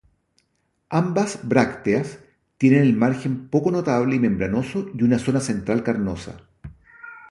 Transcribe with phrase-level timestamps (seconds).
[0.89, 2.17] Ambas brácteas
[2.57, 6.41] tienen el margen poco notable y membranoso y una zona central carnosa.